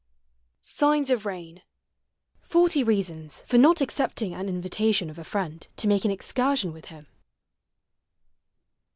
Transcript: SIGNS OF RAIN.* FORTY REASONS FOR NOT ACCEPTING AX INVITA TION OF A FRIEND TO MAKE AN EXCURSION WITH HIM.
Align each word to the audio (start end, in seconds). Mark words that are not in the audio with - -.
SIGNS 0.63 1.11
OF 1.11 1.25
RAIN.* 1.27 1.61
FORTY 2.41 2.83
REASONS 2.83 3.43
FOR 3.45 3.59
NOT 3.59 3.81
ACCEPTING 3.81 4.33
AX 4.33 4.49
INVITA 4.49 4.91
TION 4.93 5.09
OF 5.11 5.19
A 5.19 5.23
FRIEND 5.23 5.67
TO 5.77 5.87
MAKE 5.87 6.05
AN 6.05 6.09
EXCURSION 6.09 6.73
WITH 6.73 6.85
HIM. 6.85 7.05